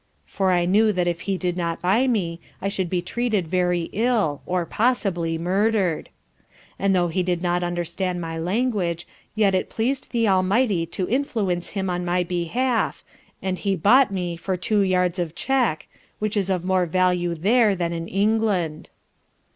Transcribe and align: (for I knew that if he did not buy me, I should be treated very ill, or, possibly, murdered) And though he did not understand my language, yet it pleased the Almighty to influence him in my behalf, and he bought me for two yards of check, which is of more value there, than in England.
(for 0.25 0.49
I 0.49 0.65
knew 0.65 0.91
that 0.91 1.07
if 1.07 1.21
he 1.29 1.37
did 1.37 1.55
not 1.55 1.79
buy 1.79 2.07
me, 2.07 2.39
I 2.59 2.69
should 2.69 2.89
be 2.89 3.03
treated 3.03 3.47
very 3.47 3.87
ill, 3.93 4.41
or, 4.47 4.65
possibly, 4.65 5.37
murdered) 5.37 6.09
And 6.79 6.95
though 6.95 7.09
he 7.09 7.21
did 7.21 7.43
not 7.43 7.61
understand 7.61 8.19
my 8.19 8.35
language, 8.39 9.05
yet 9.35 9.53
it 9.53 9.69
pleased 9.69 10.09
the 10.09 10.27
Almighty 10.27 10.87
to 10.87 11.07
influence 11.07 11.69
him 11.77 11.87
in 11.91 12.03
my 12.03 12.23
behalf, 12.23 13.03
and 13.43 13.59
he 13.59 13.75
bought 13.75 14.09
me 14.11 14.35
for 14.37 14.57
two 14.57 14.81
yards 14.81 15.19
of 15.19 15.35
check, 15.35 15.87
which 16.17 16.35
is 16.35 16.49
of 16.49 16.65
more 16.65 16.87
value 16.87 17.35
there, 17.35 17.75
than 17.75 17.93
in 17.93 18.07
England. 18.07 18.89